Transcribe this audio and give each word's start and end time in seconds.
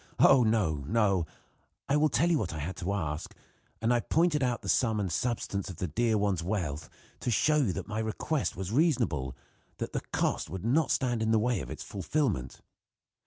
Oh! 0.17 0.41
no, 0.41 0.77
no: 0.87 1.27
I 1.87 1.95
will 1.95 2.09
tell 2.09 2.31
you 2.31 2.39
what 2.39 2.53
I 2.55 2.57
had 2.57 2.75
to 2.77 2.91
ask, 2.91 3.35
and 3.83 3.93
I 3.93 3.99
pointed 3.99 4.41
out 4.41 4.63
the 4.63 4.67
sum 4.67 4.99
and 4.99 5.11
substance 5.11 5.69
of 5.69 5.75
the 5.75 5.87
dear 5.87 6.17
one's 6.17 6.41
wealth 6.41 6.89
to 7.19 7.29
show 7.29 7.65
that 7.65 7.87
my 7.87 7.99
request 7.99 8.55
was 8.55 8.71
reasonable 8.71 9.35
that 9.77 9.93
the 9.93 10.01
cost 10.11 10.49
would 10.49 10.65
not 10.65 10.89
stand 10.89 11.21
in 11.21 11.29
the 11.29 11.37
way 11.37 11.59
of 11.59 11.69
its 11.69 11.83
fulfillment. 11.83 12.61